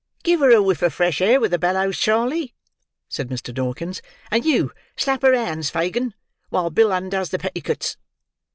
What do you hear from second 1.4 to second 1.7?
the